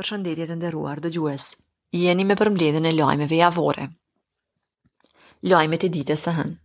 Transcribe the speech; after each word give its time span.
për 0.00 0.06
shëndetje 0.10 0.44
të 0.50 0.54
nderuar 0.58 1.00
dhe 1.04 1.08
gjues. 1.14 1.42
Jeni 2.02 2.24
me 2.28 2.36
përmledhen 2.40 2.86
e 2.90 2.96
lajmeve 2.96 3.36
javore. 3.44 3.82
Lajme 5.52 5.78
të 5.82 5.90
ditë 5.96 6.16
së 6.22 6.32
hënë. 6.36 6.56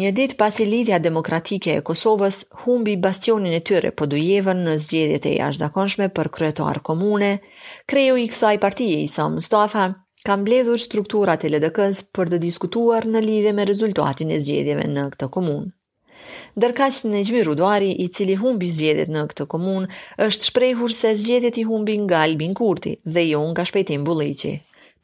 Një 0.00 0.10
ditë 0.18 0.48
i 0.64 0.66
lidhja 0.72 0.98
demokratike 1.06 1.74
e 1.78 1.84
Kosovës 1.90 2.38
humbi 2.64 2.98
bastionin 3.06 3.56
e 3.56 3.62
tyre 3.70 3.90
po 4.00 4.08
dujevën 4.16 4.60
në 4.68 4.76
zgjedhjet 4.86 5.26
e 5.30 5.34
jashtëzakonshme 5.38 6.08
për 6.20 6.30
kryetar 6.36 6.82
komune, 6.90 7.32
kreu 7.94 8.20
i 8.22 8.28
kësaj 8.34 8.52
partije 8.66 9.00
sa 9.16 9.28
Mustafa 9.36 9.88
ka 10.28 10.38
mbledhur 10.44 10.82
strukturat 10.86 11.46
e 11.48 11.52
LDK-s 11.56 12.04
për 12.18 12.34
të 12.34 12.42
diskutuar 12.48 13.08
në 13.16 13.24
lidhje 13.30 13.54
me 13.60 13.68
rezultatin 13.72 14.34
e 14.38 14.42
zgjedhjeve 14.48 14.88
në 14.96 15.10
këtë 15.16 15.30
komunë. 15.38 15.70
Dërkaq 16.62 16.96
në 17.12 17.20
gjmi 17.28 17.40
rudoari 17.46 17.86
i 18.02 18.04
cili 18.16 18.34
humbi 18.40 18.66
zgjedit 18.74 19.08
në 19.14 19.22
këtë 19.30 19.46
komun, 19.54 19.86
është 20.26 20.48
shprejhur 20.48 20.92
se 20.98 21.10
zgjedit 21.22 21.56
i 21.62 21.64
humbi 21.70 21.96
nga 22.02 22.20
albin 22.26 22.52
kurti 22.60 22.92
dhe 23.16 23.24
jo 23.28 23.40
nga 23.52 23.64
shpejtim 23.70 24.04
buleqi. 24.08 24.52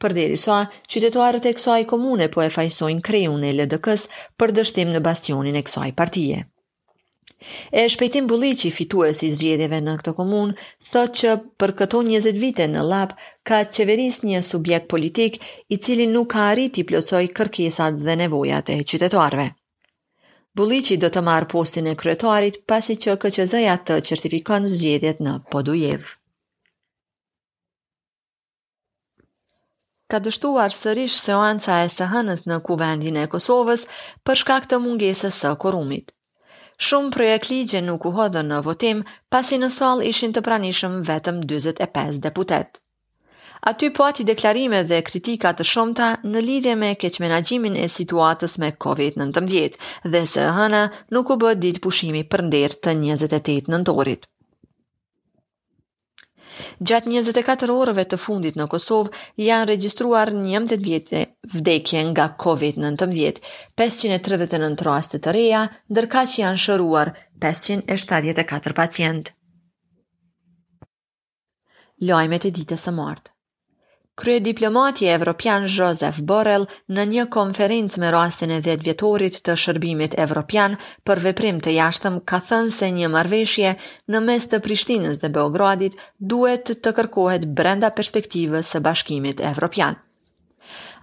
Për 0.03 0.15
deri 0.19 0.37
sa, 0.43 0.59
qytetuarët 0.93 1.49
e 1.49 1.53
kësaj 1.57 1.81
komune 1.91 2.29
po 2.35 2.45
e 2.45 2.47
fajsojnë 2.55 3.03
kreun 3.09 3.43
e 3.47 3.51
LDK-s 3.57 4.07
për 4.39 4.55
dështim 4.59 4.93
në 4.95 5.01
bastionin 5.09 5.59
e 5.59 5.63
kësaj 5.69 5.89
partije. 5.99 6.39
E 7.79 7.83
shpejtim 7.95 8.27
buli 8.31 8.53
që 8.61 8.67
i 8.69 8.73
fitu 8.77 9.03
e 9.09 9.11
si 9.19 9.31
zgjedeve 9.41 9.79
në 9.89 9.95
këto 9.99 10.13
komunë 10.21 10.55
thot 10.93 11.19
që 11.23 11.35
për 11.63 11.75
këto 11.81 12.01
20 12.11 12.41
vite 12.45 12.69
në 12.77 12.85
lap, 12.93 13.17
ka 13.51 13.59
qeveris 13.79 14.21
një 14.31 14.45
subjekt 14.53 14.89
politik 14.95 15.37
i 15.77 15.81
cili 15.87 16.07
nuk 16.15 16.31
ka 16.37 16.47
arrit 16.53 16.79
i 16.79 16.87
plocoj 16.93 17.25
kërkesat 17.41 17.99
dhe 18.07 18.17
nevojat 18.23 18.75
e 18.75 18.79
qytetuarve. 18.93 19.49
Bulliqi 20.57 20.95
do 21.01 21.09
të 21.15 21.21
marë 21.25 21.47
postin 21.53 21.87
e 21.89 21.91
kryetarit 22.01 22.55
pasi 22.71 22.93
që 23.01 23.13
këqëzëja 23.23 23.73
të 23.89 23.97
certifikon 24.09 24.63
zgjedhjet 24.71 25.19
në 25.27 25.33
podujev. 25.53 26.07
Ka 30.13 30.17
dështuar 30.27 30.73
sërish 30.79 31.17
se 31.25 31.37
e 31.75 31.83
së 31.97 32.05
hënës 32.13 32.43
në 32.51 32.57
kuvendin 32.71 33.19
e 33.23 33.27
Kosovës 33.35 33.85
për 34.29 34.41
shkak 34.43 34.65
të 34.71 34.79
mungesës 34.87 35.37
së 35.43 35.53
korumit. 35.65 36.11
Shumë 36.89 37.13
projekt 37.17 37.49
ligje 37.51 37.81
nuk 37.91 38.09
u 38.11 38.15
hodhën 38.21 38.49
në 38.53 38.63
votim 38.69 39.05
pasi 39.37 39.61
në 39.63 39.69
sol 39.77 40.03
ishin 40.13 40.33
të 40.39 40.47
pranishëm 40.49 41.01
vetëm 41.11 41.41
25 41.53 42.21
deputet. 42.25 42.81
Aty 43.67 43.89
po 43.91 44.03
ati 44.07 44.23
deklarime 44.27 44.77
dhe 44.89 44.99
kritika 45.07 45.49
të 45.55 45.63
shumëta 45.69 46.05
në 46.33 46.41
lidhje 46.49 46.73
me 46.83 46.89
keqmenagjimin 47.01 47.73
e 47.83 47.87
situatës 47.93 48.53
me 48.63 48.67
COVID-19 48.83 50.03
dhe 50.13 50.19
se 50.33 50.43
hëna 50.57 50.83
nuk 51.17 51.31
u 51.33 51.35
bët 51.41 51.59
ditë 51.65 51.81
pushimi 51.85 52.21
për 52.35 52.43
nderë 52.49 52.77
të 52.85 52.93
28 53.01 53.67
nëndorit. 53.73 54.21
Gjatë 56.91 57.11
24 57.17 57.75
orëve 57.81 58.05
të 58.13 58.19
fundit 58.27 58.59
në 58.61 58.67
Kosovë 58.75 59.13
janë 59.47 59.69
regjistruar 59.73 60.31
një 60.43 60.61
vjetë 60.85 61.23
vdekje 61.57 62.03
nga 62.13 62.27
COVID-19, 62.45 63.51
539 63.83 64.85
raste 64.89 65.19
të 65.27 65.33
reja, 65.39 65.65
dërka 65.99 66.23
që 66.35 66.41
janë 66.45 66.61
shëruar 66.67 67.11
574 67.47 68.77
pacientë. 68.79 69.35
Lojme 72.13 72.39
të 72.47 72.53
ditës 72.61 72.87
së 72.89 72.95
martë. 73.01 73.33
Krye 74.19 74.39
diplomati 74.43 75.05
evropian 75.07 75.63
Josef 75.73 76.17
Borrell 76.29 76.65
në 76.95 77.03
një 77.11 77.23
konferencë 77.35 77.99
me 78.01 78.07
rastin 78.15 78.51
e 78.51 78.55
10 78.65 78.81
vjetorit 78.87 79.37
të 79.45 79.53
shërbimit 79.61 80.17
evropian 80.23 80.75
për 81.09 81.21
veprim 81.27 81.61
të 81.67 81.75
jashtëm 81.75 82.17
ka 82.31 82.39
thënë 82.49 82.73
se 82.77 82.89
një 82.95 83.09
marveshje 83.13 83.71
në 84.15 84.21
mes 84.25 84.47
të 84.55 84.59
Prishtinës 84.65 85.21
dhe 85.21 85.29
Beogradit 85.37 85.95
duhet 86.33 86.71
të 86.87 86.93
kërkohet 86.97 87.45
brenda 87.61 87.91
perspektivës 88.01 88.73
së 88.75 88.81
bashkimit 88.89 89.45
evropian. 89.51 89.95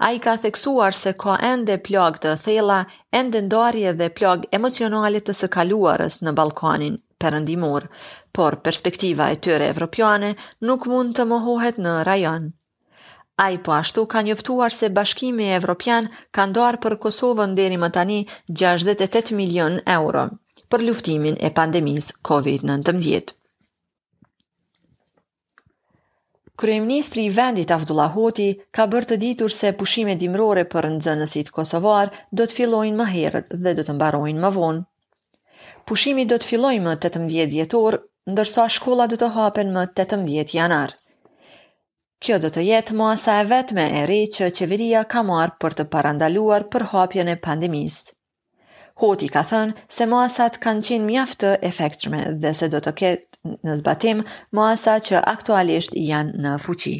A 0.06 0.12
i 0.19 0.21
ka 0.28 0.37
theksuar 0.44 0.99
se 1.00 1.15
ka 1.25 1.38
ende 1.55 1.78
plog 1.88 2.21
të 2.26 2.37
thela, 2.49 2.78
ende 3.22 3.43
ndarje 3.49 3.97
dhe 4.03 4.10
plog 4.21 4.44
emocionalit 4.60 5.31
të 5.31 5.38
së 5.41 5.50
kaluarës 5.56 6.21
në 6.28 6.37
Balkanin 6.43 7.00
përëndimur, 7.26 7.88
por 8.41 8.60
perspektiva 8.69 9.32
e 9.32 9.41
tyre 9.49 9.72
evropiane 9.72 10.34
nuk 10.72 10.87
mund 10.94 11.16
të 11.21 11.28
mohohet 11.32 11.81
në 11.88 11.99
rajon 12.12 12.53
A 13.42 13.50
i 13.52 13.56
po 13.64 13.72
ashtu 13.76 14.02
ka 14.12 14.20
njëftuar 14.26 14.74
se 14.74 14.88
bashkimi 14.98 15.44
e 15.47 15.56
Evropian 15.60 16.06
ka 16.36 16.44
ndarë 16.50 16.78
për 16.84 16.94
Kosovën 17.00 17.56
deri 17.58 17.78
më 17.82 17.88
tani 17.97 18.14
68 18.60 19.32
milion 19.41 19.74
euro 19.94 20.22
për 20.74 20.84
luftimin 20.86 21.36
e 21.48 21.50
pandemis 21.58 22.08
COVID-19. 22.28 23.34
Kryeministri 26.62 27.26
i 27.26 27.34
vendit 27.41 27.76
Avdullah 27.78 28.16
Hoti 28.16 28.48
ka 28.78 28.88
bërë 28.94 29.10
të 29.10 29.20
ditur 29.26 29.54
se 29.58 29.75
pushime 29.82 30.16
dimrore 30.25 30.64
për 30.76 30.88
nëzënësit 30.96 31.52
Kosovar 31.60 32.14
do 32.32 32.42
të 32.48 32.58
fillojnë 32.60 32.98
më 33.02 33.10
herët 33.14 33.52
dhe 33.66 33.78
do 33.82 33.88
të 33.91 33.98
mbarojnë 33.98 34.46
më 34.46 34.54
vonë. 34.58 34.84
Pushimi 35.92 36.26
do 36.32 36.41
të 36.46 36.52
fillojnë 36.54 36.88
më 36.88 36.96
të 37.04 37.12
të 37.19 37.26
mdjetë 37.26 37.84
ndërsa 38.36 38.62
shkolla 38.78 39.06
do 39.12 39.16
të 39.25 39.32
hapen 39.36 39.69
më 39.76 39.82
të 40.00 40.12
të 40.12 40.16
mdjetë 40.25 40.56
janarë. 40.62 40.94
Kjo 42.25 42.37
do 42.43 42.49
të 42.53 42.62
jetë 42.66 42.94
masa 42.99 43.32
e 43.41 43.47
vetme 43.50 43.82
e 44.00 44.04
ri 44.10 44.16
që 44.37 44.47
qeveria 44.59 45.03
ka 45.15 45.22
marë 45.31 45.54
për 45.65 45.77
të 45.81 45.84
parandaluar 45.97 46.65
për 46.75 46.84
hapjën 46.93 47.31
e 47.32 47.37
pandemisë. 47.49 48.15
Hoti 49.03 49.28
ka 49.37 49.43
thënë 49.50 49.77
se 49.99 50.09
masat 50.15 50.59
kanë 50.66 50.88
qenë 50.88 51.09
mjaftë 51.10 51.47
të 51.47 51.53
efektshme 51.72 52.22
dhe 52.47 52.55
se 52.62 52.71
do 52.76 52.82
të 52.88 52.94
ketë 53.03 53.55
në 53.69 53.78
zbatim 53.82 54.25
masa 54.62 54.97
që 55.10 55.25
aktualisht 55.37 56.00
janë 56.12 56.44
në 56.49 56.56
fuqi. 56.69 56.99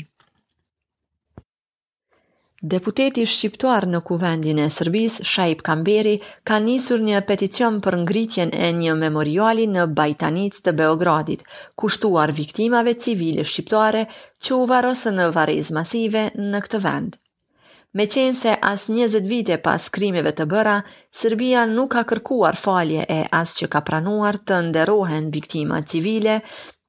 Deputeti 2.73 3.23
shqiptar 3.29 3.85
në 3.93 3.99
Kuvendin 4.09 4.59
e 4.65 4.67
Serbisë, 4.75 5.25
Shaip 5.31 5.59
Kamberi, 5.65 6.13
ka 6.49 6.57
nisur 6.67 7.03
një 7.09 7.19
peticion 7.31 7.83
për 7.87 7.97
ngritjen 8.05 8.53
e 8.67 8.71
një 8.79 8.95
memoriali 9.03 9.67
në 9.73 9.85
Bajtanic 9.99 10.57
të 10.65 10.73
Beogradit, 10.79 11.43
kushtuar 11.83 12.33
viktimave 12.39 12.95
civile 13.05 13.45
shqiptare 13.51 14.07
që 14.41 14.55
u 14.57 14.63
varrosën 14.73 15.21
në 15.21 15.27
varrez 15.37 15.71
masive 15.81 16.23
në 16.39 16.63
këtë 16.69 16.81
vend. 16.87 17.21
se 18.41 18.57
as 18.71 18.87
20 18.95 19.23
vite 19.35 19.59
pas 19.69 19.91
krimeve 19.99 20.33
të 20.41 20.47
bëra, 20.55 20.79
Serbia 21.23 21.67
nuk 21.75 21.91
ka 21.99 22.05
kërkuar 22.15 22.57
falje 22.63 23.05
e 23.19 23.23
as 23.43 23.55
që 23.59 23.69
ka 23.77 23.81
pranuar 23.91 24.39
të 24.41 24.63
nderohen 24.71 25.31
viktimat 25.31 25.87
civile, 25.93 26.41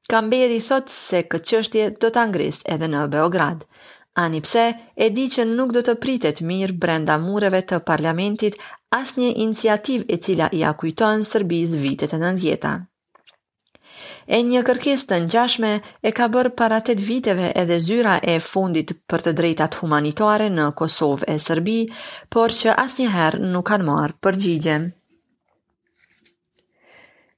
Kamberi 0.09 0.61
thot 0.61 0.87
se 0.87 1.23
këtë 1.27 1.45
çështje 1.51 1.89
do 1.99 2.09
ta 2.19 2.25
ngrisë 2.31 2.67
edhe 2.77 2.87
në 2.95 3.07
Beograd 3.17 3.65
ani 4.19 4.39
pse 4.43 4.65
e 4.93 5.05
di 5.15 5.25
që 5.33 5.43
nuk 5.47 5.69
do 5.77 5.81
të 5.87 5.93
pritet 6.03 6.39
mirë 6.51 6.75
brenda 6.83 7.17
mureve 7.25 7.59
të 7.71 7.77
parlamentit 7.89 8.55
as 8.99 9.11
një 9.19 9.29
iniciativ 9.43 10.05
e 10.13 10.17
cila 10.25 10.47
i 10.59 10.63
akujton 10.69 11.25
Sërbiz 11.29 11.75
vitet 11.83 12.15
e 12.17 12.19
nëndjeta. 12.23 12.71
E 14.35 14.37
një 14.49 14.63
kërkes 14.69 15.05
të 15.11 15.19
njashme 15.27 15.71
e 16.11 16.15
ka 16.21 16.27
bërë 16.35 16.55
para 16.61 16.81
8 16.85 17.05
viteve 17.11 17.51
edhe 17.63 17.77
zyra 17.89 18.17
e 18.35 18.39
fundit 18.49 18.95
për 19.13 19.25
të 19.27 19.35
drejtat 19.39 19.79
humanitare 19.81 20.49
në 20.57 20.67
Kosovë 20.81 21.29
e 21.35 21.39
Sërbi, 21.45 21.79
por 22.35 22.57
që 22.61 22.75
asnjëherë 22.85 23.43
nuk 23.53 23.69
kanë 23.71 23.89
marë 23.93 24.17
përgjigje. 24.25 24.79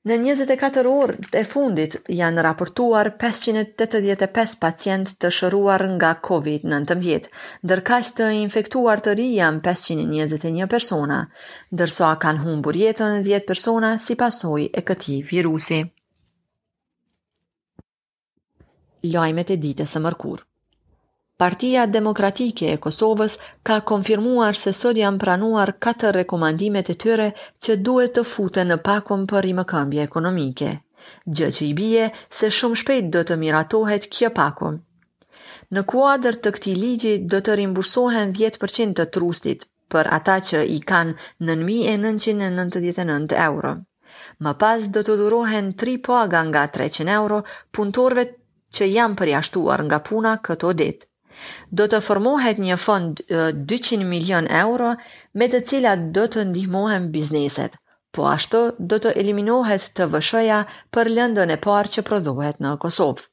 Në 0.10 0.16
24 0.24 0.82
orë 0.96 1.16
e 1.36 1.40
fundit 1.54 1.96
janë 2.18 2.44
raportuar 2.46 3.10
585 3.24 4.54
pacient 4.66 5.10
të 5.24 5.32
shëruar 5.40 5.84
nga 5.98 6.12
COVID-19, 6.24 7.28
që 7.68 8.00
të 8.22 8.30
infektuar 8.38 9.04
të 9.08 9.18
ri 9.22 9.26
janë 9.42 9.60
521 9.68 10.72
persona, 10.78 11.19
ndërsa 11.75 12.13
kanë 12.25 12.46
humbur 12.48 12.80
jetën 12.86 13.19
10 13.30 13.46
persona 13.54 13.94
si 14.06 14.16
pasoj 14.25 14.62
e 14.72 14.86
këti 14.92 15.19
virusi. 15.34 15.81
Lajmet 19.16 19.51
e 19.51 19.57
ditës 19.68 19.98
së 19.98 20.07
mërkurë 20.07 20.49
Partia 21.47 21.86
Demokratike 21.91 22.65
e 22.74 22.80
Kosovës 22.83 23.33
ka 23.68 23.75
konfirmuar 23.91 24.57
se 24.62 24.71
sot 24.80 24.97
janë 25.00 25.21
pranuar 25.21 25.69
katër 25.86 26.18
rekomandimet 26.18 26.89
e 26.94 26.95
tyre 27.03 27.27
që 27.68 27.75
duhet 27.89 28.12
të 28.18 28.24
futen 28.31 28.69
në 28.74 28.77
pakun 28.88 29.24
për 29.31 29.45
rimëkëmbje 29.47 30.01
ekonomike, 30.09 30.71
gjë 31.39 31.50
që 31.59 31.63
i 31.68 31.71
bie 31.80 32.09
se 32.39 32.50
shumë 32.57 32.80
shpejt 32.81 33.07
do 33.15 33.21
të 33.30 33.38
miratohet 33.45 34.09
kjo 34.18 34.31
pakun. 34.41 34.75
Në 35.77 35.83
kuadër 35.94 36.41
të 36.44 36.53
këtij 36.59 36.75
ligji 36.83 37.13
do 37.36 37.39
të 37.47 37.56
rimbursohen 37.62 38.33
10% 38.41 39.00
të 39.01 39.07
trustit 39.19 39.65
për 39.95 40.12
ata 40.19 40.36
që 40.50 40.65
i 40.75 40.80
kanë 40.91 41.31
9999 41.51 43.39
euro. 43.45 43.74
Më 44.44 44.57
pas 44.65 44.91
do 44.97 45.06
të 45.07 45.15
dhurohen 45.24 45.71
3 45.86 45.95
paga 46.09 46.44
nga 46.51 46.65
300 46.80 47.18
euro 47.21 47.41
punëtorëve 47.80 48.27
që 48.80 48.91
janë 48.97 49.18
përjashtuar 49.24 49.86
nga 49.89 50.01
puna 50.09 50.36
këto 50.50 50.74
ditë 50.83 51.06
do 51.80 51.86
të 51.91 51.97
formohet 52.06 52.57
një 52.62 52.75
fond 52.86 53.19
200 53.68 54.06
milion 54.13 54.50
euro 54.62 54.88
me 55.41 55.47
të 55.53 55.62
cilat 55.69 56.01
do 56.18 56.25
të 56.33 56.44
ndihmohen 56.50 57.06
bizneset, 57.13 57.77
po 58.18 58.25
ashtu 58.31 58.62
do 58.94 59.00
të 59.06 59.13
eliminohet 59.24 59.86
të 60.00 60.09
vëshëja 60.15 60.57
për 60.97 61.12
lëndën 61.19 61.56
e 61.56 61.59
parë 61.68 61.94
që 61.95 62.06
prodhohet 62.12 62.62
në 62.68 62.75
Kosovë. 62.86 63.27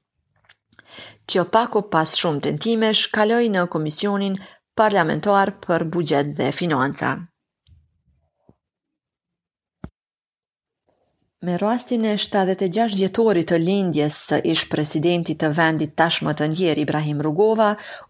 Kjo 1.33 1.47
pako 1.59 1.85
pas 1.97 2.17
shumë 2.23 2.45
tentimesh 2.49 3.03
kaloi 3.19 3.51
në 3.59 3.67
Komisionin 3.77 4.39
Parlamentar 4.83 5.57
për 5.67 5.91
Bugjet 5.97 6.35
dhe 6.41 6.53
Financa. 6.63 7.17
Me 11.43 11.57
rastin 11.59 12.05
e 12.09 12.13
76 12.23 12.95
vjetorit 12.99 13.47
të 13.53 13.57
lindjes 13.63 14.15
së 14.29 14.37
ish 14.53 14.63
presidentit 14.75 15.39
të 15.43 15.51
vendit 15.59 15.91
tashmë 16.03 16.33
të 16.41 16.47
ndjer 16.53 16.79
Ibrahim 16.85 17.19
Rugova, 17.27 17.67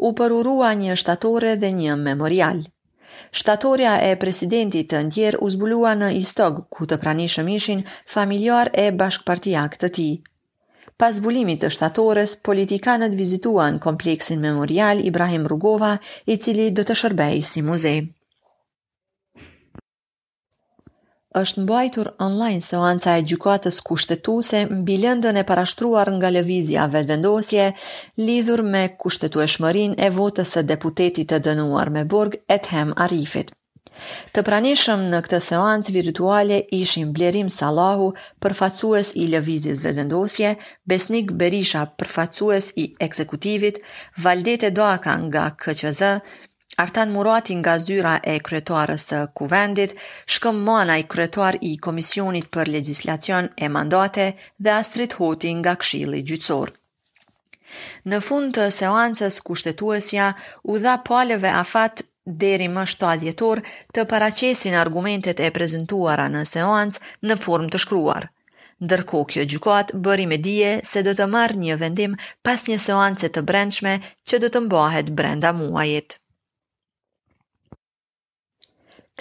u 0.08 0.12
përurua 0.20 0.68
një 0.82 0.94
shtatore 1.00 1.56
dhe 1.62 1.70
një 1.78 1.96
memorial. 2.02 2.60
Shtatorja 3.40 3.96
e 4.10 4.12
presidentit 4.24 4.90
të 4.92 5.00
ndjer 5.08 5.38
u 5.42 5.48
zbulua 5.56 5.96
në 6.02 6.12
Istog, 6.20 6.60
ku 6.76 6.86
të 6.92 7.00
pranishëm 7.06 7.50
ishin 7.56 7.82
familjar 8.16 8.70
e 8.82 8.84
bashkëpartijak 9.02 9.74
të 9.82 9.90
tij. 9.98 10.12
Pas 10.96 11.18
zbulimit 11.20 11.62
të 11.64 11.72
shtatores, 11.78 12.36
politikanët 12.50 13.18
vizituan 13.22 13.82
kompleksin 13.88 14.44
memorial 14.48 15.02
Ibrahim 15.12 15.50
Rugova, 15.54 15.94
i 16.26 16.38
cili 16.46 16.68
do 16.78 16.86
të 16.92 17.00
shërbej 17.02 17.42
si 17.54 17.66
muzej. 17.72 17.98
është 21.40 21.62
mbajtur 21.62 22.08
online 22.26 22.60
seanca 22.66 23.14
e 23.20 23.24
gjykatës 23.30 23.78
kushtetuese 23.88 24.60
mbi 24.78 24.94
lëndën 25.02 25.38
e 25.40 25.44
parashtruar 25.50 26.10
nga 26.14 26.30
lëvizja 26.36 26.86
vetvendosje 26.94 27.66
lidhur 28.28 28.62
me 28.74 28.82
kushtetueshmërinë 29.04 29.98
e 30.06 30.08
votës 30.20 30.54
së 30.56 30.62
deputetit 30.70 31.30
të 31.32 31.40
dënuar 31.48 31.92
me 31.96 32.04
burg 32.14 32.38
Ethem 32.56 32.94
Arifit. 33.06 33.52
Të 34.36 34.44
pranishëm 34.48 35.04
në 35.12 35.20
këtë 35.26 35.42
seancë 35.48 35.92
virtuale 35.98 36.58
ishin 36.78 37.12
Blerim 37.18 37.52
Salahu, 37.58 38.08
përfacues 38.44 39.12
i 39.24 39.28
lëvizjes 39.34 39.84
vetvendosje, 39.86 40.54
Besnik 40.92 41.32
Berisha, 41.42 41.84
përfacues 42.02 42.70
i 42.84 42.88
ekzekutivit, 43.08 43.80
Valdete 44.26 44.72
Doaka 44.80 45.16
nga 45.28 45.46
KQZ, 45.64 46.12
Artan 46.82 47.10
Murati 47.14 47.54
nga 47.60 47.74
zyra 47.84 48.10
e 48.32 48.32
kryetuarës 48.46 49.04
së 49.10 49.18
kuvendit, 49.40 49.92
Shkëm 50.34 50.56
Mana 50.64 50.96
i 51.02 51.04
kryetuar 51.14 51.56
i 51.68 51.70
Komisionit 51.86 52.48
për 52.56 52.70
Legjislacion 52.74 53.46
e 53.66 53.70
Mandate 53.76 54.26
dhe 54.66 54.74
Astrid 54.80 55.16
Hoti 55.20 55.52
nga 55.60 55.72
Këshilli 55.84 56.20
Gjyqësor. 56.32 56.72
Në 58.12 58.18
fund 58.26 58.52
të 58.58 58.66
seancës 58.80 59.38
kushtetuesja, 59.48 60.26
u 60.70 60.74
dha 60.88 60.98
palëve 61.08 61.54
afat 61.62 62.02
deri 62.44 62.68
më 62.74 62.84
7 62.94 63.16
dhjetor 63.24 63.64
të 63.98 64.04
paraqesin 64.12 64.78
argumentet 64.82 65.40
e 65.46 65.50
prezentuara 65.58 66.28
në 66.36 66.44
seancë 66.52 67.02
në 67.30 67.38
formë 67.46 67.72
të 67.76 67.82
shkruar. 67.86 68.28
Ndërko 68.84 69.22
kjo 69.32 69.48
gjukat 69.54 69.96
bëri 70.08 70.28
me 70.34 70.40
dije 70.50 70.76
se 70.92 71.06
do 71.08 71.16
të 71.22 71.30
marrë 71.38 71.58
një 71.64 71.80
vendim 71.86 72.20
pas 72.50 72.68
një 72.70 72.78
seance 72.90 73.32
të 73.38 73.46
brendshme 73.52 73.96
që 74.28 74.44
do 74.46 74.52
të 74.56 74.64
mbahet 74.68 75.16
brenda 75.22 75.56
muajit. 75.62 76.20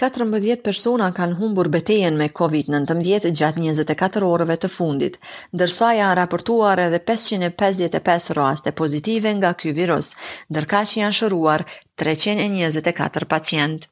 14 0.00 0.60
persona 0.60 1.06
kanë 1.18 1.36
humbur 1.38 1.68
betejen 1.74 2.18
me 2.22 2.26
COVID-19 2.40 2.98
gjatë 3.10 3.30
24 3.38 4.26
orëve 4.30 4.56
të 4.64 4.68
fundit, 4.74 5.14
ndërsa 5.58 5.88
janë 6.00 6.16
raportuar 6.18 6.82
edhe 6.82 6.98
555 7.12 8.28
raste 8.38 8.74
pozitive 8.80 9.32
nga 9.38 9.52
ky 9.62 9.72
virus, 9.78 10.10
ndërka 10.52 10.82
që 10.90 11.00
janë 11.00 11.16
shëruar 11.20 11.64
324 12.04 13.28
pacient. 13.34 13.88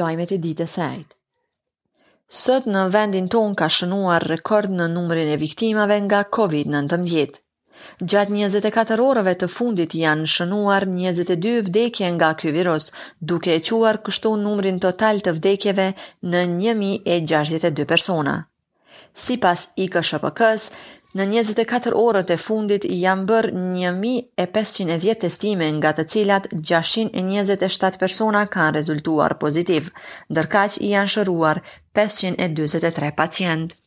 Lojmet 0.00 0.32
e 0.32 0.40
ditës 0.48 0.78
e 0.80 0.86
ajtë 0.90 2.34
Sot 2.44 2.64
në 2.72 2.86
vendin 2.96 3.28
ton 3.36 3.52
ka 3.60 3.68
shënuar 3.80 4.24
rekord 4.34 4.72
në 4.80 4.88
numërin 4.96 5.34
e 5.36 5.40
viktimave 5.44 6.00
nga 6.08 6.24
COVID-19. 6.40 7.42
Gjatë 8.10 8.32
24 8.34 9.04
orëve 9.06 9.32
të 9.40 9.46
fundit 9.54 9.94
janë 10.02 10.28
shënuar 10.34 10.84
22 10.92 11.50
vdekje 11.66 12.06
nga 12.14 12.30
ky 12.42 12.52
virus, 12.54 12.86
duke 13.32 13.50
e 13.54 13.56
quar 13.70 13.98
kështu 14.06 14.30
numrin 14.44 14.78
total 14.84 15.20
të 15.26 15.34
vdekjeve 15.38 15.84
në 16.34 16.40
1062 16.52 17.84
persona. 17.90 18.34
Si 19.24 19.36
pas 19.44 19.66
i 19.86 19.90
kështë 19.98 20.56
Në 21.18 21.24
24 21.34 21.92
orët 22.06 22.30
e 22.36 22.38
fundit 22.46 22.88
janë 23.02 23.24
bërë 23.28 23.50
1.510 23.90 25.22
testime 25.26 25.68
nga 25.76 25.92
të 25.98 26.04
cilat 26.14 26.48
627 26.72 28.00
persona 28.04 28.42
kanë 28.56 28.74
rezultuar 28.80 29.36
pozitiv, 29.44 29.92
dërka 30.40 30.64
që 30.74 30.84
janë 30.96 31.14
shëruar 31.16 31.62
523 32.02 33.14
pacientë. 33.24 33.80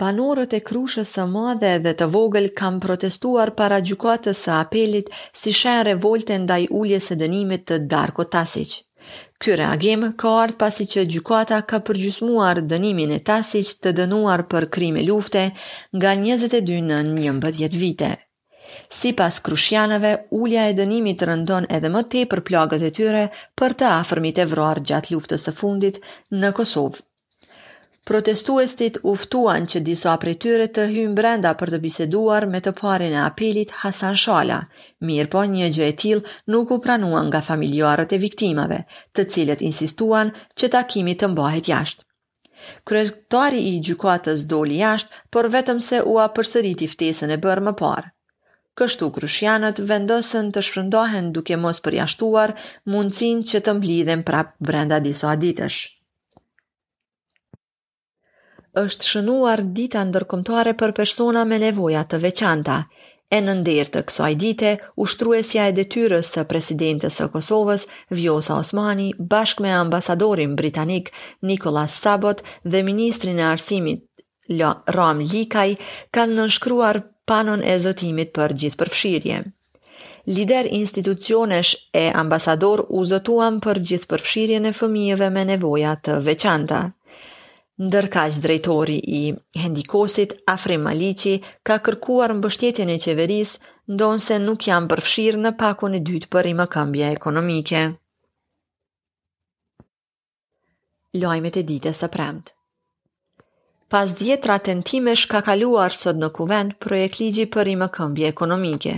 Banorët 0.00 0.54
e 0.56 0.58
krushës 0.68 1.10
së 1.16 1.24
madhe 1.30 1.70
dhe 1.86 1.90
të 2.02 2.06
vogël 2.12 2.46
kam 2.60 2.76
protestuar 2.84 3.50
para 3.56 3.80
gjukatës 3.88 4.38
së 4.46 4.52
apelit 4.58 5.10
si 5.40 5.52
shenë 5.58 5.82
revolte 5.88 6.38
ndaj 6.44 6.60
ulljes 6.78 7.08
e 7.14 7.16
dënimit 7.22 7.66
të 7.70 7.78
Darko 7.90 8.24
Tasic. 8.36 8.72
Ky 9.42 9.58
reagim 9.62 10.06
ka 10.22 10.32
ardhur 10.44 10.54
pasi 10.62 10.86
që 10.94 11.04
gjukata 11.16 11.58
ka 11.72 11.82
përgjysmuar 11.90 12.62
dënimin 12.72 13.12
e 13.18 13.20
Tasic 13.32 13.74
të 13.86 13.92
dënuar 13.98 14.44
për 14.54 14.68
krime 14.78 15.04
lufte 15.10 15.44
nga 16.00 16.14
22 16.24 16.80
në 16.88 17.02
11 17.26 17.78
vite. 17.84 18.10
Si 19.00 19.12
pas 19.20 19.40
krushianëve, 19.48 20.14
ullja 20.40 20.64
e 20.70 20.78
dënimit 20.80 21.26
rëndon 21.32 21.68
edhe 21.80 21.92
më 21.98 22.06
te 22.16 22.24
për 22.32 22.46
plagët 22.48 22.88
e 22.90 22.94
tyre 23.00 23.26
për 23.62 23.76
të 23.82 23.92
afërmit 24.00 24.42
e 24.42 24.48
vrar 24.54 24.82
gjatë 24.92 25.16
luftës 25.18 25.46
së 25.50 25.56
fundit 25.62 26.02
në 26.40 26.54
Kosovë 26.60 27.04
Protestuesit 28.10 28.96
uftuan 29.10 29.66
që 29.72 29.80
disa 29.88 30.12
apri 30.12 30.32
tyre 30.44 30.64
të 30.76 30.86
hymë 30.92 31.14
brenda 31.18 31.50
për 31.58 31.70
të 31.74 31.78
biseduar 31.82 32.46
me 32.54 32.60
të 32.66 32.72
parin 32.80 33.12
e 33.16 33.20
apelit 33.24 33.74
Hasan 33.82 34.16
Shala, 34.22 34.56
mirë 35.10 35.30
po 35.34 35.42
një 35.52 35.68
gjë 35.76 35.84
e 35.88 35.92
til 36.02 36.22
nuk 36.54 36.72
u 36.76 36.78
pranuan 36.86 37.28
nga 37.30 37.42
familjarët 37.48 38.14
e 38.16 38.18
viktimave, 38.24 38.80
të 39.18 39.26
cilët 39.34 39.62
insistuan 39.70 40.34
që 40.62 40.72
takimi 40.76 41.14
të 41.22 41.28
mbahet 41.36 41.70
jashtë. 41.72 42.02
Kryetari 42.90 43.62
i 43.70 43.78
gjukatës 43.90 44.48
doli 44.54 44.80
jashtë, 44.82 45.12
por 45.36 45.50
vetëm 45.56 45.78
se 45.90 46.02
u 46.14 46.18
a 46.24 46.26
përsërit 46.38 46.82
i 46.82 46.90
ftesën 46.96 47.34
e 47.36 47.40
bërë 47.46 47.66
më 47.68 47.76
parë. 47.84 48.10
Kështu 48.82 49.12
krushjanët 49.18 49.78
vendosën 49.94 50.50
të 50.58 50.66
shpërndohen 50.70 51.30
duke 51.38 51.60
mos 51.66 51.84
përjashtuar 51.86 52.56
mundësin 52.96 53.46
që 53.52 53.62
të 53.68 53.76
mblidhen 53.78 54.26
prapë 54.32 54.70
brenda 54.72 55.00
disa 55.08 55.36
ditësh 55.46 55.80
është 58.80 59.06
shënuar 59.12 59.60
dita 59.78 60.02
ndërkomtare 60.10 60.72
për 60.82 60.92
persona 60.98 61.40
me 61.48 61.56
nevoja 61.62 62.02
të 62.12 62.20
veçanta. 62.24 62.76
E 63.36 63.38
nëndirë 63.48 63.90
të 63.96 64.00
kësaj 64.10 64.28
dite, 64.44 64.70
ushtruesja 65.04 65.66
e 65.68 65.74
detyrës 65.78 66.30
së 66.36 66.44
presidentës 66.52 67.18
së 67.20 67.26
Kosovës, 67.34 67.84
Vjosa 68.20 68.56
Osmani, 68.62 69.08
bashk 69.34 69.60
me 69.66 69.72
ambasadorin 69.80 70.54
britanik 70.60 71.10
Nikolas 71.50 71.98
Sabot 72.06 72.40
dhe 72.76 72.82
ministrin 72.88 73.38
e 73.38 73.44
arsimit 73.48 74.56
Ram 74.98 75.20
Likaj, 75.34 75.70
kanë 76.18 76.36
nënshkruar 76.40 77.00
panon 77.32 77.64
e 77.74 77.78
zotimit 77.86 78.32
për 78.40 78.54
gjithë 78.62 78.80
përfshirje. 78.84 79.42
Lider 80.38 80.70
institucionesh 80.80 81.74
e 82.04 82.08
ambasador 82.24 82.86
u 83.00 83.04
zotuan 83.12 83.60
për 83.68 83.82
gjithë 83.90 84.10
përfshirje 84.14 84.64
në 84.68 84.74
fëmijëve 84.80 85.30
me 85.38 85.44
nevoja 85.54 85.94
të 86.08 86.18
veçanta. 86.30 86.82
Ndërka 87.80 88.22
që 88.34 88.40
drejtori 88.44 88.94
i 89.18 89.20
hendikosit, 89.60 90.32
Afrim 90.54 90.82
Malici, 90.86 91.30
ka 91.68 91.78
kërkuar 91.86 92.34
mbështetjen 92.40 92.90
e 92.94 92.98
qeveris, 93.04 93.52
ndonë 93.94 94.22
se 94.24 94.36
nuk 94.42 94.66
janë 94.68 94.90
përfshirë 94.90 95.40
në 95.46 95.52
pakun 95.62 95.94
e 95.94 96.00
dytë 96.10 96.28
për 96.34 96.48
i 96.52 96.54
më 96.58 96.66
këmbje 96.74 97.08
ekonomike. 97.16 97.80
Lojmet 101.24 101.56
e 101.60 101.62
ditës 101.72 102.04
së 102.04 102.08
premt 102.18 102.52
Pas 103.96 104.08
ratën 104.18 104.62
tentimesh 104.68 105.24
ka 105.32 105.40
kaluar 105.48 105.92
sot 106.02 106.16
në 106.20 106.28
kuvend 106.40 106.70
projekt 106.86 107.20
ligji 107.24 107.46
për 107.56 107.72
i 107.74 107.76
më 107.84 107.88
këmbje 107.96 108.28
ekonomike. 108.34 108.94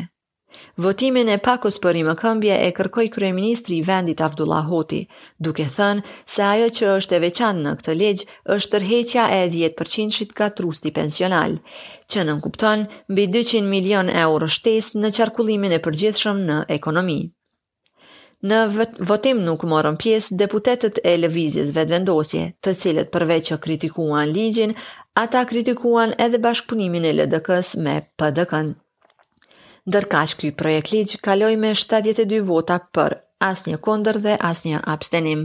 Votimin 0.83 1.28
e 1.31 1.37
pakos 1.38 1.76
për 1.83 1.97
më 2.07 2.12
këmbje 2.21 2.54
e 2.69 2.71
kërkoj 2.76 3.02
kryeministri 3.16 3.76
i 3.78 3.83
vendit 3.90 4.23
Avdulla 4.26 4.57
Hoti, 4.71 4.97
duke 5.47 5.66
thënë 5.76 6.02
se 6.37 6.43
ajo 6.47 6.66
që 6.78 6.88
është 6.95 7.16
e 7.19 7.21
veçanë 7.25 7.62
në 7.66 7.75
këtë 7.83 7.95
legjë 7.99 8.26
është 8.54 8.73
tërheqja 8.73 9.26
e 9.37 9.45
10%-shit 9.52 10.33
ka 10.40 10.49
trusti 10.61 10.90
pensional, 10.99 11.54
që 12.11 12.26
nënkupton 12.31 12.83
mbi 13.14 13.28
200 13.37 13.71
milion 13.76 14.11
euro 14.26 14.50
shtes 14.57 14.88
në 14.99 15.12
qarkullimin 15.21 15.76
e 15.78 15.81
përgjithshëm 15.87 16.43
në 16.50 16.59
ekonomi. 16.81 17.21
Në 18.54 18.59
votim 19.12 19.45
nuk 19.50 19.69
morën 19.75 19.97
pjesë 20.02 20.40
deputetët 20.43 20.99
e 21.12 21.14
lëvizjes 21.23 21.71
vetëvendosje, 21.78 22.49
të 22.66 22.71
cilët 22.83 23.14
përveç 23.14 23.52
që 23.52 23.61
kritikuan 23.69 24.35
ligjin, 24.40 24.75
ata 25.26 25.47
kritikuan 25.52 26.19
edhe 26.28 26.43
bashkëpunimin 26.49 27.09
e 27.12 27.21
LDK-s 27.21 27.76
me 27.87 28.00
pdk 28.21 28.69
që 29.93 30.37
ky 30.41 30.50
projekt 30.61 30.91
ligj 30.93 31.12
kaloi 31.26 31.57
me 31.62 31.71
72 31.81 32.38
vota 32.50 32.76
për, 32.99 33.14
asnjë 33.49 33.79
kundër 33.87 34.19
dhe 34.26 34.37
asnjë 34.50 34.79
abstenim. 34.95 35.43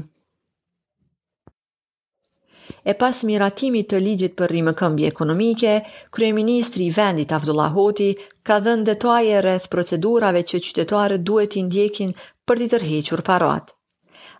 E 2.90 2.94
pas 3.02 3.18
miratimit 3.28 3.88
të 3.92 3.98
ligjit 4.04 4.34
për 4.40 4.50
rrimë 4.54 4.74
këmbje 4.84 5.08
ekonomike, 5.14 5.74
Kryeministri 6.18 6.86
i 6.88 6.96
vendit 7.00 7.34
Avdullah 7.40 7.74
Hoti 7.76 8.08
ka 8.50 8.60
dhënë 8.68 8.88
detaje 8.92 9.42
rreth 9.46 9.68
procedurave 9.76 10.44
që 10.52 10.62
qytetarët 10.70 11.26
duhet 11.32 11.52
të 11.58 11.66
ndjekin 11.68 12.16
për 12.48 12.62
të 12.62 12.68
tërhequr 12.76 13.26
parat. 13.32 13.74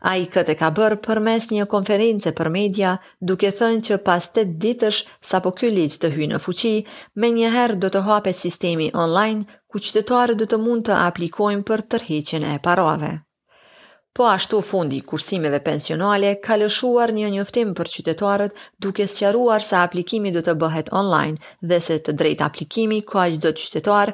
A 0.10 0.16
i 0.22 0.26
këtë 0.38 0.56
ka 0.62 0.70
bërë 0.80 1.02
për 1.08 1.20
mes 1.28 1.52
një 1.52 1.66
konference 1.76 2.32
për 2.40 2.50
media, 2.56 2.96
duke 3.34 3.52
thënë 3.60 3.84
që 3.90 3.98
pas 4.08 4.32
8 4.36 4.56
ditësh, 4.68 5.04
sa 5.34 5.42
po 5.48 5.52
kjo 5.60 5.74
ligjë 5.78 6.02
të 6.06 6.14
hy 6.16 6.30
në 6.32 6.40
fuqi, 6.48 6.76
me 7.20 7.34
njëherë 7.38 7.80
do 7.84 7.90
të 7.98 8.06
hape 8.08 8.34
sistemi 8.46 8.88
online 9.06 9.46
ku 9.74 9.80
qytetarët 9.86 10.40
do 10.42 10.46
të 10.52 10.58
mund 10.66 10.86
të 10.88 10.96
aplikojnë 11.08 11.64
për 11.70 11.82
tërheqjen 11.94 12.46
e 12.52 12.56
parave. 12.68 13.10
Po 14.18 14.26
ashtu 14.30 14.60
fondi 14.70 14.98
i 15.00 15.04
kursimeve 15.12 15.60
pensionale 15.68 16.32
ka 16.48 16.58
lëshuar 16.62 17.14
një 17.18 17.28
njoftim 17.36 17.76
për 17.80 17.92
qytetarët 17.96 18.64
duke 18.86 19.06
sqaruar 19.16 19.66
se 19.68 19.78
aplikimi 19.82 20.32
do 20.38 20.42
të 20.48 20.56
bëhet 20.64 20.90
online 21.02 21.54
dhe 21.74 21.80
se 21.90 22.00
të 22.08 22.16
drejtë 22.22 22.46
aplikimi 22.48 23.00
ka 23.14 23.28
çdo 23.36 23.52
qytetar 23.62 24.14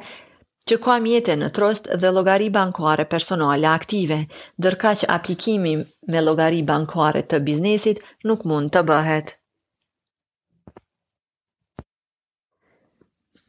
që 0.72 0.80
ka 0.88 0.98
mjete 1.08 1.38
në 1.40 1.50
trost 1.60 1.90
dhe 2.04 2.12
logari 2.18 2.52
bankare 2.60 3.08
personale 3.16 3.72
aktive, 3.78 4.20
dërka 4.68 4.94
që 5.02 5.10
aplikimi 5.18 5.76
me 6.12 6.26
logari 6.28 6.62
bankare 6.74 7.24
të 7.34 7.42
biznesit 7.52 8.06
nuk 8.32 8.46
mund 8.54 8.76
të 8.78 8.86
bëhet. 8.92 9.36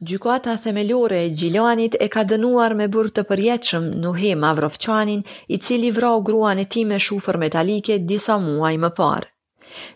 Gjykuata 0.05 0.55
themelore 0.57 1.23
e 1.25 1.29
Gjilanit 1.33 1.93
e 2.05 2.07
ka 2.13 2.21
dënuar 2.31 2.73
me 2.79 2.85
burë 2.95 3.11
të 3.13 3.21
përjetëshëm 3.29 3.85
Nuhem 4.01 4.43
Avrofqanin, 4.49 5.21
i 5.53 5.57
cili 5.67 5.89
vrau 5.95 6.19
gruan 6.27 6.59
e 6.63 6.65
ti 6.75 6.81
me 6.89 6.97
shufër 7.05 7.37
metalike 7.43 7.95
disa 8.11 8.35
muaj 8.43 8.75
më 8.83 8.91
parë. 8.99 9.25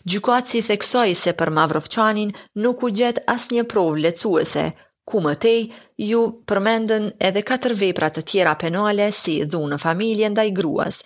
Gjykuat 0.09 0.49
si 0.53 0.61
theksoj 0.69 1.11
se 1.19 1.33
për 1.41 1.51
Mavrofqanin 1.59 2.31
nuk 2.65 2.81
u 2.85 2.89
gjet 3.01 3.19
as 3.35 3.45
një 3.53 3.63
provë 3.75 4.01
lecuese, 4.07 4.65
ku 5.09 5.21
më 5.25 5.33
tej 5.45 5.61
ju 6.09 6.21
përmendën 6.49 7.05
edhe 7.29 7.45
katër 7.51 7.75
vepra 7.83 8.09
të 8.15 8.25
tjera 8.33 8.55
penale 8.65 9.11
si 9.21 9.35
dhunë 9.53 9.73
në 9.75 9.81
familje 9.85 10.31
ndaj 10.33 10.47
gruas, 10.61 10.97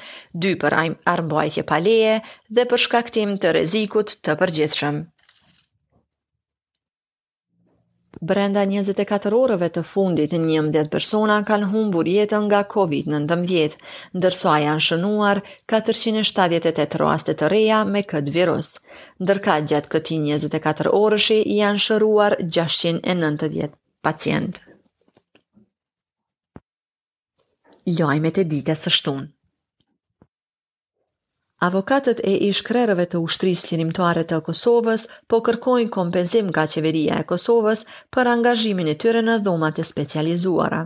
dy 0.41 0.55
për 0.63 0.77
armbajtje 1.17 1.67
paleje 1.73 2.15
dhe 2.55 2.67
për 2.73 2.85
shkaktim 2.87 3.35
të 3.43 3.53
rezikut 3.59 4.15
të 4.23 4.39
përgjithshëm. 4.43 5.03
Brenda 8.23 8.63
24 8.65 9.35
orëve 9.37 9.67
të 9.77 9.81
fundit, 9.87 10.33
11 10.39 10.89
persona 10.93 11.35
kanë 11.49 11.69
humbur 11.71 12.07
jetën 12.09 12.45
nga 12.47 12.61
COVID-19, 12.75 13.75
ndërsa 14.19 14.53
janë 14.65 14.85
shënuar 14.87 15.41
478 15.73 16.95
raste 17.03 17.35
të 17.41 17.49
reja 17.55 17.81
me 17.91 18.03
këtë 18.13 18.35
virus. 18.37 18.71
Ndërka 19.25 19.57
gjatë 19.73 19.91
këti 19.95 20.21
24 20.29 20.93
orëshi 21.01 21.41
janë 21.59 21.83
shëruar 21.87 22.37
690 22.59 23.75
pacientë. 24.07 24.63
Lajmet 27.99 28.39
e 28.45 28.49
ditës 28.55 28.87
së 28.87 28.97
shtunë. 28.99 29.29
Avokatët 31.65 32.19
e 32.29 32.31
ish-krerëve 32.45 33.03
të 33.11 33.19
ushtrisë 33.25 33.67
lirimtare 33.69 34.23
të 34.31 34.37
Kosovës 34.47 35.05
po 35.33 35.37
kërkojnë 35.47 35.89
kompenzim 35.95 36.49
nga 36.51 36.65
qeveria 36.73 37.15
e 37.21 37.25
Kosovës 37.31 37.79
për 38.17 38.29
angazhimin 38.33 38.89
e 38.91 38.95
tyre 39.03 39.21
në 39.27 39.37
dhomat 39.47 39.79
e 39.83 39.85
specializuara. 39.91 40.81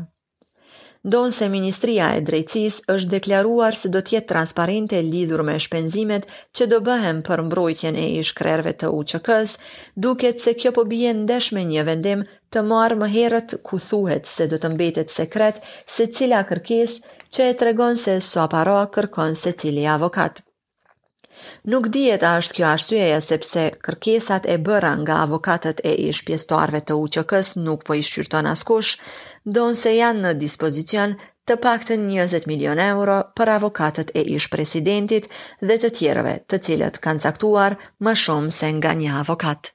Donë 1.16 1.36
se 1.40 1.50
Ministria 1.56 2.08
e 2.20 2.24
Drejcis 2.30 2.78
është 2.96 3.12
deklaruar 3.16 3.80
se 3.82 3.92
do 3.96 4.04
tjetë 4.12 4.30
transparente 4.32 5.02
lidhur 5.10 5.44
me 5.50 5.58
shpenzimet 5.66 6.30
që 6.60 6.70
do 6.76 6.80
bëhem 6.90 7.20
për 7.30 7.44
mbrojtjen 7.50 8.00
e 8.06 8.08
ishkrerve 8.22 8.76
të 8.84 8.92
uqëkës, 9.02 9.56
s 9.56 10.04
duket 10.08 10.44
se 10.46 10.56
kjo 10.64 10.74
po 10.80 10.88
bje 10.94 11.14
ndesh 11.22 11.52
me 11.60 11.66
një 11.74 11.88
vendim 11.92 12.24
të 12.58 12.64
marë 12.72 13.00
më 13.04 13.12
herët 13.18 13.58
ku 13.72 13.82
thuhet 13.90 14.32
se 14.36 14.50
do 14.56 14.62
të 14.66 14.72
mbetet 14.78 15.18
sekret 15.20 15.60
se 15.98 16.08
cila 16.20 16.46
kërkes 16.54 16.96
që 17.38 17.50
e 17.52 17.60
tregon 17.64 18.02
se 18.06 18.20
sua 18.32 18.48
para 18.58 18.80
kërkon 19.00 19.42
se 19.46 19.56
cili 19.64 19.90
avokatë. 19.98 20.40
Nuk 21.72 21.86
dihet 21.94 22.24
a 22.30 22.32
është 22.42 22.56
kjo 22.58 22.66
arsyeja 22.74 23.18
sepse 23.26 23.62
kërkesat 23.88 24.48
e 24.54 24.58
bëra 24.70 24.90
nga 25.02 25.18
avokatët 25.26 25.80
e 25.92 25.96
ish 26.12 26.22
pjestarve 26.30 26.82
të 26.90 26.98
uqëkës 27.06 27.52
nuk 27.68 27.84
po 27.90 27.98
i 28.02 28.04
shqyrton 28.10 28.50
askush, 28.54 28.90
donë 29.58 29.80
se 29.82 29.94
janë 29.98 30.24
në 30.26 30.34
dispozicion 30.44 31.16
të 31.52 31.58
pak 31.66 31.86
të 31.92 31.98
20 32.04 32.48
milion 32.52 32.82
euro 32.88 33.18
për 33.40 33.54
avokatët 33.58 34.12
e 34.22 34.26
ish 34.38 34.50
presidentit 34.58 35.30
dhe 35.72 35.80
të 35.86 35.94
tjereve 36.00 36.36
të 36.54 36.62
cilët 36.68 37.02
kanë 37.08 37.26
caktuar 37.28 37.78
më 38.08 38.16
shumë 38.26 38.56
se 38.62 38.74
nga 38.80 38.96
një 39.04 39.14
avokat. 39.22 39.72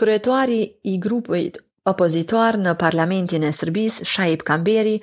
Kryetuari 0.00 0.60
i 0.94 0.98
grupit 1.08 1.62
Opozitor 1.90 2.56
në 2.60 2.72
parlamentin 2.78 3.44
e 3.48 3.52
Sërbis, 3.56 3.96
Shaib 4.12 4.40
Kamberi, 4.46 4.94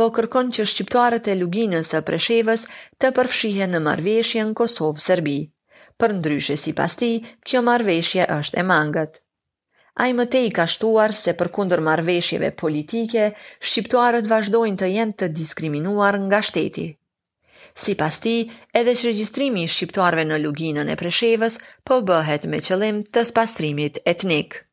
po 0.00 0.08
kërkon 0.16 0.48
që 0.56 0.64
shqiptarët 0.70 1.28
e 1.30 1.34
luginës 1.40 1.90
e 1.98 2.00
Preshevës 2.08 2.64
të 3.04 3.10
përfshihe 3.18 3.68
në 3.74 3.80
marveshje 3.84 4.46
në 4.48 4.56
Kosovë-Sërbi. 4.60 5.36
Për 6.02 6.14
ndryshe 6.16 6.56
si 6.62 6.72
pas 6.80 6.96
kjo 7.04 7.62
marveshje 7.68 8.26
është 8.38 8.60
e 8.62 8.64
mangët. 8.72 9.20
A 10.02 10.04
i 10.10 10.26
tej 10.34 10.48
ka 10.58 10.66
shtuar 10.74 11.14
se 11.20 11.36
për 11.42 11.50
kundër 11.58 11.84
marveshjeve 11.90 12.50
politike, 12.64 13.28
shqiptarët 13.70 14.30
vazhdojnë 14.34 14.80
të 14.82 14.90
jenë 14.96 15.16
të 15.22 15.30
diskriminuar 15.42 16.20
nga 16.24 16.42
shteti. 16.50 16.88
Si 17.84 17.94
pas 18.02 18.18
ti, 18.24 18.34
edhe 18.82 18.96
që 19.00 19.06
registrimi 19.12 19.68
shqiptarëve 19.76 20.26
në 20.32 20.42
luginën 20.46 20.90
e 20.96 21.00
preshevës 21.04 21.60
po 21.90 22.02
bëhet 22.10 22.50
me 22.56 22.62
qëllim 22.70 23.02
të 23.14 23.26
spastrimit 23.32 24.02
etnikë 24.16 24.64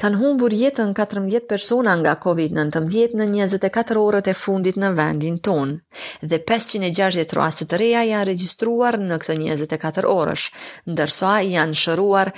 kanë 0.00 0.16
humbur 0.20 0.54
jetën 0.56 0.94
14 0.96 1.42
persona 1.48 1.92
nga 2.00 2.14
COVID-19 2.24 3.18
në 3.20 3.28
24 3.32 4.00
orët 4.02 4.30
e 4.32 4.36
fundit 4.42 4.78
në 4.80 4.90
vendin 4.98 5.36
tonë 5.48 6.28
dhe 6.30 6.38
560 6.50 7.34
raste 7.40 7.66
të 7.72 7.80
reja 7.82 8.04
janë 8.10 8.28
regjistruar 8.30 8.96
në 9.02 9.18
këtë 9.24 9.36
24 9.42 10.06
orësh, 10.14 10.46
ndërsa 10.94 11.34
janë 11.50 11.78
shëruar 11.82 12.32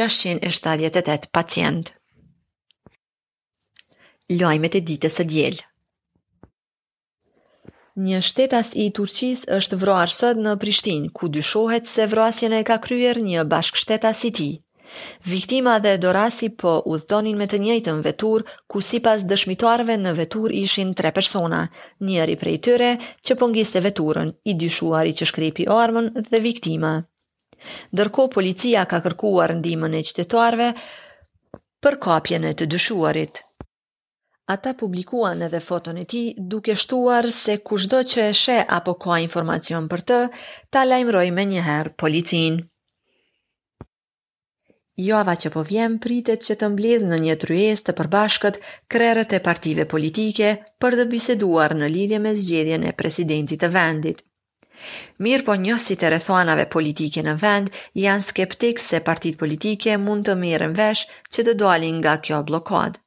678 0.00 1.30
pacientë. 1.38 1.94
Lojmet 4.42 4.76
e 4.76 4.82
ditës 4.90 5.16
së 5.20 5.26
diel. 5.32 5.58
Një 8.06 8.20
shtetas 8.28 8.74
i 8.84 8.90
Turqis 8.98 9.46
është 9.60 9.80
vruar 9.84 10.12
sot 10.20 10.36
në 10.44 10.58
Prishtinë, 10.64 11.14
ku 11.16 11.30
dyshohet 11.38 11.88
se 11.94 12.04
vroasjene 12.12 12.60
ka 12.72 12.76
kryer 12.88 13.22
një 13.30 13.46
bashk 13.54 13.78
shtetas 13.84 14.24
i 14.28 14.30
ti. 14.30 14.32
tij. 14.50 14.65
Viktima 15.30 15.72
dhe 15.84 15.92
Dorasi 16.04 16.48
po 16.62 16.72
udhtonin 16.94 17.38
me 17.42 17.46
të 17.52 17.58
njëjtën 17.62 18.02
vetur, 18.06 18.42
ku 18.72 18.82
si 18.88 19.00
pas 19.06 19.24
dëshmitarve 19.32 19.96
në 20.02 20.12
vetur 20.18 20.54
ishin 20.58 20.92
tre 21.00 21.10
persona, 21.16 21.62
njeri 22.10 22.36
prej 22.42 22.56
tyre 22.66 22.90
që 23.28 23.36
pëngiste 23.40 23.80
po 23.82 23.86
veturën, 23.86 24.30
i 24.50 24.52
dyshuari 24.62 25.14
që 25.20 25.28
shkripi 25.30 25.66
armën 25.78 26.06
dhe 26.30 26.40
viktima. 26.48 26.92
Dërko 28.02 28.28
policia 28.36 28.84
ka 28.92 29.00
kërkuar 29.08 29.56
ndimën 29.62 29.98
e 29.98 30.04
qytetarve 30.10 30.70
për 31.86 31.98
kapjen 32.06 32.46
e 32.50 32.54
të 32.60 32.70
dyshuarit. 32.76 33.42
Ata 34.56 34.74
publikuan 34.84 35.40
edhe 35.48 35.60
foton 35.70 35.96
e 36.02 36.04
ti 36.14 36.22
duke 36.54 36.74
shtuar 36.84 37.32
se 37.40 37.56
kushdo 37.70 38.04
që 38.12 38.28
e 38.28 38.38
she 38.44 38.60
apo 38.78 38.94
ka 39.06 39.18
informacion 39.24 39.90
për 39.94 40.06
të, 40.12 40.20
ta 40.76 40.86
lajmëroj 40.92 41.26
me 41.40 41.50
njëherë 41.54 41.96
policinë. 42.04 42.64
Jova 45.04 45.32
që 45.42 45.50
po 45.54 45.62
vjem 45.70 45.94
pritet 46.04 46.44
që 46.46 46.54
të 46.60 46.68
mbledh 46.74 47.02
në 47.08 47.16
një 47.24 47.34
tryes 47.40 47.82
të 47.88 47.94
përbashkët 47.98 48.56
krerët 48.94 49.34
e 49.38 49.40
partive 49.48 49.84
politike 49.90 50.52
për 50.84 50.96
dhe 51.00 51.06
biseduar 51.10 51.74
në 51.80 51.90
lidhje 51.96 52.20
me 52.28 52.32
zgjedhjen 52.44 52.88
e 52.88 52.94
presidentit 53.02 53.62
të 53.64 53.70
vendit. 53.76 54.24
Mirë 55.26 55.46
po 55.50 55.58
njësit 55.66 56.06
e 56.06 56.14
rethonave 56.16 56.66
politike 56.78 57.26
në 57.28 57.36
vend 57.44 57.70
janë 58.06 58.28
skeptik 58.30 58.84
se 58.86 59.02
partit 59.10 59.40
politike 59.44 60.00
mund 60.08 60.30
të 60.30 60.40
mirën 60.46 60.78
vesh 60.82 61.04
që 61.36 61.46
të 61.50 61.58
dolin 61.64 61.96
nga 62.00 62.16
kjo 62.28 62.44
blokadë 62.52 63.02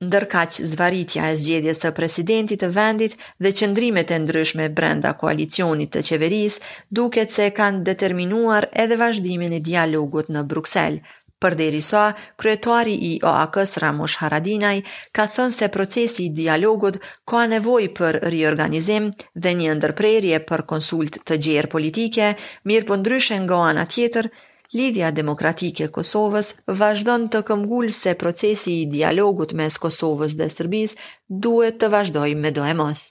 që 0.00 0.64
zvaritja 0.72 1.24
e 1.28 1.36
zgjedhjes 1.44 1.80
së 1.84 1.90
presidentit 1.94 2.60
të 2.62 2.66
vendit 2.74 3.14
dhe 3.46 3.50
qëndrimet 3.60 4.12
e 4.16 4.18
ndryshme 4.26 4.66
brenda 4.80 5.10
koalicionit 5.22 5.90
të 5.96 6.02
qeveris, 6.08 6.58
duket 6.98 7.34
se 7.38 7.46
kanë 7.56 7.82
determinuar 7.88 8.68
edhe 8.84 8.98
vazhdimin 9.00 9.56
e 9.56 9.60
dialogut 9.70 10.30
në 10.36 10.44
Bruxelles. 10.54 11.02
Për 11.44 11.56
deri 11.62 11.80
sa, 11.88 12.04
kryetari 12.42 12.94
i 13.10 13.12
OAKS 13.32 13.76
Ramush 13.84 14.16
Haradinaj 14.22 14.74
ka 15.16 15.26
thënë 15.34 15.56
se 15.58 15.68
procesi 15.78 16.24
i 16.26 16.32
dialogut 16.42 17.00
ka 17.32 17.42
nevoj 17.54 17.84
për 18.00 18.20
riorganizim 18.36 19.10
dhe 19.44 19.54
një 19.62 19.76
ndërprerje 19.80 20.40
për 20.52 20.64
konsult 20.74 21.20
të 21.30 21.40
gjerë 21.48 21.72
politike, 21.76 22.32
mirë 22.64 22.88
për 22.88 22.90
po 22.92 23.00
ndryshen 23.02 23.46
nga 23.48 23.62
ana 23.72 23.86
tjetër, 23.96 24.32
Lidhja 24.76 25.10
Demokratike 25.16 25.86
e 25.88 25.90
Kosovës 25.92 26.48
vazhdon 26.80 27.22
të 27.34 27.40
këmgull 27.50 27.92
se 27.98 28.12
procesi 28.22 28.72
i 28.80 28.90
dialogut 28.94 29.54
mes 29.60 29.78
Kosovës 29.84 30.34
dhe 30.40 30.48
Serbisë 30.54 31.06
duhet 31.46 31.78
të 31.84 31.88
vazhdojë 31.94 32.34
me 32.42 32.50
dëmos. 32.58 33.04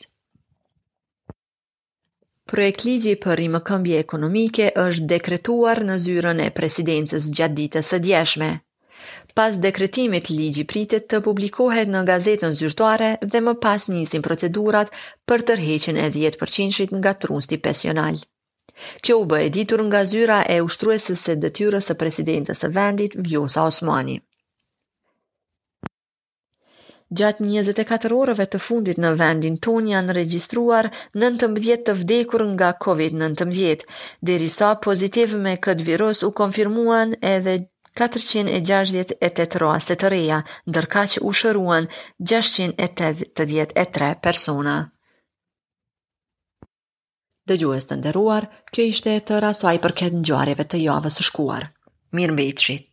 Projekt 2.54 2.86
ligji 2.90 3.16
për 3.26 3.40
rimëkëmbje 3.42 3.98
ekonomike 4.08 4.68
është 4.84 5.10
dekretuar 5.16 5.82
në 5.90 5.98
zyrën 6.06 6.44
e 6.44 6.54
presidencës 6.62 7.30
gjatë 7.40 7.58
ditës 7.64 7.90
së 7.94 8.00
djeshme. 8.06 8.52
Pas 9.40 9.58
dekretimit 9.68 10.30
ligji 10.36 10.68
pritet 10.76 11.10
të 11.16 11.24
publikohet 11.32 11.92
në 11.98 12.06
gazetën 12.14 12.56
zyrtare 12.62 13.10
dhe 13.34 13.44
më 13.50 13.56
pas 13.68 13.90
nisin 13.96 14.30
procedurat 14.30 14.96
për 15.32 15.48
tërheqjen 15.52 16.04
e 16.06 16.10
10 16.22 16.96
nga 17.02 17.20
trusti 17.26 17.62
pensional. 17.70 18.26
Kjo 19.05 19.15
u 19.22 19.25
bë 19.29 19.38
e 19.48 19.51
ditur 19.57 19.81
nga 19.88 20.01
zyra 20.12 20.38
e 20.55 20.55
ushtruesës 20.69 21.22
së 21.27 21.34
detyrës 21.43 21.86
së 21.89 21.96
presidentes 22.01 22.60
së 22.63 22.67
vendit 22.79 23.15
Vjosa 23.27 23.63
Osmani. 23.69 24.17
Gjatë 27.22 27.46
24 27.48 28.17
orëve 28.22 28.46
të 28.55 28.60
fundit 28.65 28.98
në 29.01 29.12
vendin 29.22 29.57
ton 29.67 29.86
janë 29.93 30.15
regjistruar 30.17 30.89
19 31.24 31.81
të 31.89 31.96
vdekur 32.01 32.43
nga 32.53 32.69
COVID-19, 32.86 33.86
deri 34.31 34.50
sa 34.57 34.72
pozitiv 34.88 35.36
me 35.48 35.53
këtë 35.69 35.88
virus 35.91 36.22
u 36.29 36.31
konfirmuan 36.41 37.15
edhe 37.31 37.55
468 38.03 39.60
raste 39.65 40.00
të 40.03 40.13
reja, 40.17 40.41
ndërka 40.74 41.05
që 41.15 41.25
u 41.29 41.34
shëruan 41.41 41.89
683 42.36 44.13
persona 44.29 44.77
dhe 47.50 47.56
gjues 47.60 47.86
të 47.89 47.96
nderuar, 48.00 48.48
kjo 48.77 48.88
ishte 48.94 49.13
e 49.20 49.24
tëra 49.30 49.54
saj 49.62 49.75
për 49.86 49.96
këtë 50.01 50.22
njëjarjeve 50.25 50.68
të 50.75 50.84
javës 50.88 51.22
shkuar. 51.30 51.70
Mirë 52.22 52.39
mbejtëshit! 52.39 52.89